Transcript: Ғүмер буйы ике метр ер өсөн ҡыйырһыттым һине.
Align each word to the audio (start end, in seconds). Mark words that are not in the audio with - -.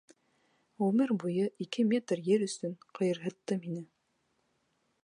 Ғүмер 0.83 1.13
буйы 1.23 1.45
ике 1.65 1.85
метр 1.91 2.25
ер 2.31 2.47
өсөн 2.47 2.75
ҡыйырһыттым 2.99 3.63
һине. 3.69 3.87